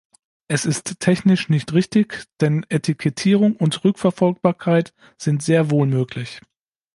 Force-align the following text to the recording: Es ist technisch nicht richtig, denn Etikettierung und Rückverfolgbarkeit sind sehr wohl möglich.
Es 0.47 0.65
ist 0.65 0.99
technisch 0.99 1.47
nicht 1.49 1.73
richtig, 1.73 2.25
denn 2.39 2.65
Etikettierung 2.69 3.55
und 3.55 3.83
Rückverfolgbarkeit 3.83 4.95
sind 5.19 5.43
sehr 5.43 5.69
wohl 5.69 5.85
möglich. 5.85 6.41